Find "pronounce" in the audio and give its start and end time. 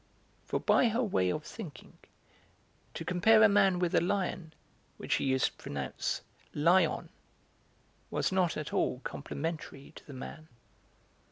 5.53-6.21